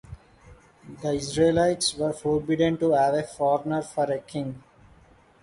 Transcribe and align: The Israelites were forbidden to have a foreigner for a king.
The 1.03 1.11
Israelites 1.13 1.95
were 1.95 2.11
forbidden 2.13 2.75
to 2.79 2.93
have 2.93 3.13
a 3.13 3.21
foreigner 3.21 3.83
for 3.83 4.11
a 4.11 4.17
king. 4.17 4.63